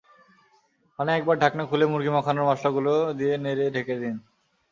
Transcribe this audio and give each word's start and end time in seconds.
মাঝে 0.99 1.11
একবার 1.13 1.35
ঢাকনা 1.39 1.63
খুলে 1.69 1.85
মুরগি 1.91 2.11
মাখানোর 2.15 2.47
মসলাগুলো 2.49 2.93
দিয়ে 3.19 3.35
নেড়ে 3.37 3.65
ঢেকে 3.75 3.95
দিন। 4.01 4.15